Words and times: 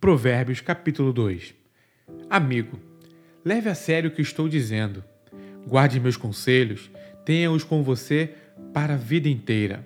Provérbios 0.00 0.60
capítulo 0.60 1.12
2. 1.12 1.54
Amigo, 2.30 2.78
leve 3.44 3.68
a 3.68 3.74
sério 3.74 4.10
o 4.10 4.12
que 4.12 4.22
estou 4.22 4.48
dizendo. 4.48 5.02
Guarde 5.66 5.98
meus 5.98 6.16
conselhos, 6.16 6.88
tenha-os 7.24 7.64
com 7.64 7.82
você 7.82 8.32
para 8.72 8.94
a 8.94 8.96
vida 8.96 9.28
inteira. 9.28 9.84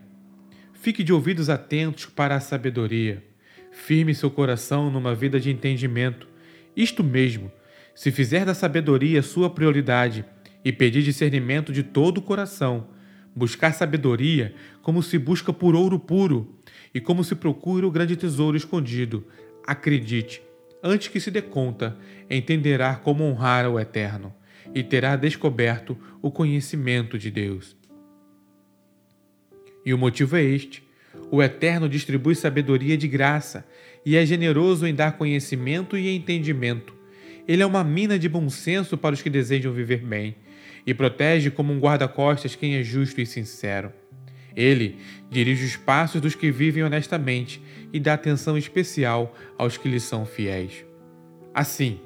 Fique 0.75 1.03
de 1.03 1.15
ouvidos 1.15 1.49
atentos 1.49 2.05
para 2.05 2.37
a 2.37 2.41
sabedoria. 2.41 3.25
Firme 3.71 4.15
seu 4.15 4.31
coração 4.31 4.91
numa 4.91 5.15
vida 5.15 5.41
de 5.41 5.51
entendimento. 5.51 6.29
Isto 6.77 7.03
mesmo, 7.03 7.51
se 7.95 8.11
fizer 8.11 8.45
da 8.45 8.53
sabedoria 8.53 9.23
sua 9.23 9.49
prioridade 9.49 10.27
e 10.63 10.71
pedir 10.71 11.03
discernimento 11.03 11.73
de 11.73 11.83
todo 11.83 12.19
o 12.19 12.23
coração, 12.23 12.89
buscar 13.35 13.73
sabedoria 13.73 14.55
como 14.83 15.03
se 15.03 15.19
busca 15.19 15.55
por 15.55 15.75
ouro 15.75 15.99
puro 15.99 16.55
e 16.93 17.01
como 17.01 17.25
se 17.25 17.35
procura 17.35 17.87
o 17.87 17.91
grande 17.91 18.15
tesouro 18.15 18.59
escondido, 18.59 19.25
acredite, 19.67 20.43
antes 20.83 21.09
que 21.09 21.21
se 21.21 21.31
dê 21.31 21.43
conta, 21.43 21.97
entenderá 22.29 22.95
como 22.97 23.25
honrar 23.25 23.69
o 23.69 23.79
Eterno 23.79 24.35
e 24.75 24.83
terá 24.83 25.17
descoberto 25.17 25.97
o 26.21 26.31
conhecimento 26.31 27.19
de 27.19 27.31
Deus. 27.31 27.77
E 29.85 29.93
o 29.93 29.99
motivo 29.99 30.37
é 30.37 30.43
este: 30.43 30.83
o 31.31 31.43
Eterno 31.43 31.89
distribui 31.89 32.35
sabedoria 32.35 32.97
de 32.97 33.09
graça 33.09 33.67
e 34.05 34.17
é 34.17 34.25
generoso 34.25 34.87
em 34.87 34.95
dar 34.95 35.17
conhecimento 35.17 35.97
e 35.97 36.15
entendimento. 36.15 36.95
Ele 37.47 37.63
é 37.63 37.67
uma 37.67 37.83
mina 37.83 38.19
de 38.19 38.29
bom 38.29 38.49
senso 38.49 38.97
para 38.97 39.15
os 39.15 39.23
que 39.23 39.31
desejam 39.31 39.73
viver 39.73 39.99
bem 39.99 40.37
e 40.87 40.95
protege 40.95 41.51
como 41.51 41.73
um 41.73 41.79
guarda-costas 41.79 42.55
quem 42.55 42.77
é 42.77 42.83
justo 42.83 43.21
e 43.21 43.27
sincero. 43.27 43.93
Ele 44.57 44.99
dirige 45.31 45.65
os 45.65 45.77
passos 45.77 46.21
dos 46.21 46.35
que 46.35 46.51
vivem 46.51 46.83
honestamente 46.83 47.63
e 47.93 47.99
dá 47.99 48.15
atenção 48.15 48.57
especial 48.57 49.35
aos 49.57 49.77
que 49.77 49.89
lhe 49.89 50.01
são 50.01 50.25
fiéis. 50.25 50.85
Assim, 51.55 52.01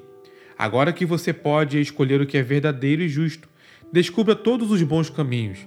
agora 0.57 0.93
que 0.93 1.05
você 1.05 1.31
pode 1.31 1.79
escolher 1.79 2.21
o 2.21 2.25
que 2.25 2.37
é 2.37 2.41
verdadeiro 2.43 3.01
e 3.01 3.09
justo, 3.09 3.47
descubra 3.91 4.35
todos 4.35 4.71
os 4.71 4.81
bons 4.83 5.09
caminhos. 5.09 5.59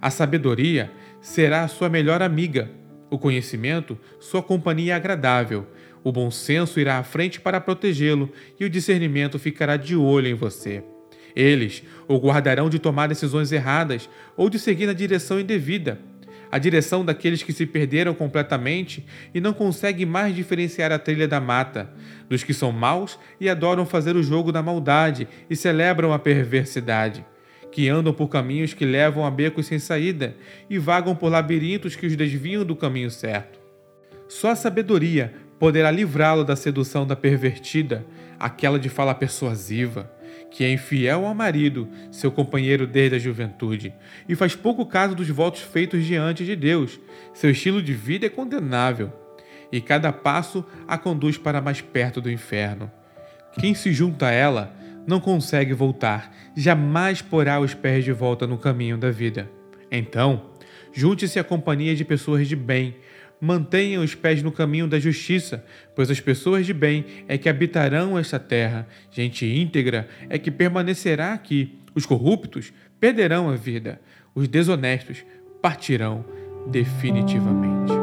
A 0.00 0.10
sabedoria 0.10 0.90
será 1.20 1.64
a 1.64 1.68
sua 1.68 1.88
melhor 1.88 2.22
amiga, 2.22 2.70
o 3.10 3.18
conhecimento, 3.18 3.98
sua 4.20 4.42
companhia 4.42 4.96
agradável. 4.96 5.66
O 6.04 6.12
bom 6.12 6.30
senso 6.30 6.78
irá 6.78 6.98
à 6.98 7.02
frente 7.02 7.40
para 7.40 7.60
protegê-lo 7.60 8.30
e 8.58 8.64
o 8.64 8.70
discernimento 8.70 9.38
ficará 9.38 9.76
de 9.76 9.96
olho 9.96 10.28
em 10.28 10.34
você. 10.34 10.82
Eles 11.34 11.82
o 12.06 12.16
guardarão 12.16 12.70
de 12.70 12.78
tomar 12.78 13.08
decisões 13.08 13.52
erradas 13.52 14.08
ou 14.36 14.48
de 14.48 14.58
seguir 14.58 14.86
na 14.86 14.92
direção 14.92 15.38
indevida 15.38 16.00
a 16.50 16.58
direção 16.58 17.04
daqueles 17.04 17.42
que 17.42 17.52
se 17.52 17.66
perderam 17.66 18.14
completamente 18.14 19.04
e 19.34 19.40
não 19.40 19.52
conseguem 19.52 20.06
mais 20.06 20.34
diferenciar 20.34 20.92
a 20.92 20.98
trilha 20.98 21.28
da 21.28 21.40
mata, 21.40 21.90
dos 22.28 22.42
que 22.42 22.54
são 22.54 22.72
maus 22.72 23.18
e 23.40 23.48
adoram 23.48 23.84
fazer 23.84 24.16
o 24.16 24.22
jogo 24.22 24.50
da 24.50 24.62
maldade 24.62 25.28
e 25.48 25.56
celebram 25.56 26.12
a 26.12 26.18
perversidade, 26.18 27.24
que 27.70 27.88
andam 27.88 28.12
por 28.12 28.28
caminhos 28.28 28.74
que 28.74 28.84
levam 28.84 29.24
a 29.24 29.30
becos 29.30 29.66
sem 29.66 29.78
saída 29.78 30.34
e 30.68 30.78
vagam 30.78 31.14
por 31.14 31.30
labirintos 31.30 31.96
que 31.96 32.06
os 32.06 32.16
desviam 32.16 32.64
do 32.64 32.76
caminho 32.76 33.10
certo. 33.10 33.58
Só 34.28 34.50
a 34.50 34.56
sabedoria 34.56 35.32
poderá 35.58 35.90
livrá-lo 35.90 36.44
da 36.44 36.54
sedução 36.54 37.06
da 37.06 37.16
pervertida, 37.16 38.06
aquela 38.38 38.78
de 38.78 38.88
fala 38.88 39.14
persuasiva 39.14 40.17
que 40.50 40.64
é 40.64 40.72
infiel 40.72 41.26
ao 41.26 41.34
marido, 41.34 41.88
seu 42.10 42.30
companheiro 42.32 42.86
desde 42.86 43.16
a 43.16 43.18
juventude, 43.18 43.92
e 44.28 44.34
faz 44.34 44.54
pouco 44.54 44.86
caso 44.86 45.14
dos 45.14 45.28
votos 45.28 45.60
feitos 45.60 46.04
diante 46.04 46.44
de 46.44 46.56
Deus. 46.56 46.98
Seu 47.34 47.50
estilo 47.50 47.82
de 47.82 47.92
vida 47.92 48.26
é 48.26 48.30
condenável, 48.30 49.12
e 49.70 49.80
cada 49.80 50.12
passo 50.12 50.64
a 50.86 50.96
conduz 50.96 51.36
para 51.36 51.60
mais 51.60 51.80
perto 51.80 52.20
do 52.20 52.30
inferno. 52.30 52.90
Quem 53.58 53.74
se 53.74 53.92
junta 53.92 54.26
a 54.26 54.32
ela 54.32 54.74
não 55.06 55.20
consegue 55.20 55.72
voltar, 55.72 56.34
jamais 56.56 57.22
porá 57.22 57.60
os 57.60 57.74
pés 57.74 58.04
de 58.04 58.12
volta 58.12 58.46
no 58.46 58.58
caminho 58.58 58.98
da 58.98 59.10
vida. 59.10 59.50
Então, 59.90 60.50
junte-se 60.92 61.38
à 61.38 61.44
companhia 61.44 61.94
de 61.94 62.04
pessoas 62.04 62.46
de 62.46 62.54
bem, 62.54 62.96
mantenham 63.40 64.02
os 64.02 64.14
pés 64.14 64.42
no 64.42 64.52
caminho 64.52 64.86
da 64.86 64.98
justiça, 64.98 65.64
pois 65.94 66.10
as 66.10 66.20
pessoas 66.20 66.66
de 66.66 66.72
bem 66.72 67.04
é 67.26 67.36
que 67.38 67.48
habitarão 67.48 68.18
esta 68.18 68.38
terra. 68.38 68.86
Gente 69.10 69.46
íntegra 69.46 70.08
é 70.28 70.38
que 70.38 70.50
permanecerá 70.50 71.32
aqui. 71.32 71.78
Os 71.94 72.06
corruptos 72.06 72.72
perderão 73.00 73.48
a 73.48 73.56
vida, 73.56 74.00
os 74.34 74.48
desonestos 74.48 75.24
partirão 75.60 76.24
definitivamente. 76.70 77.97